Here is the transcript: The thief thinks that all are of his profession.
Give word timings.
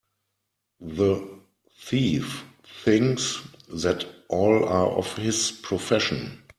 The 0.79 1.23
thief 1.79 2.43
thinks 2.83 3.39
that 3.69 4.03
all 4.29 4.65
are 4.65 4.87
of 4.87 5.15
his 5.17 5.51
profession. 5.51 6.41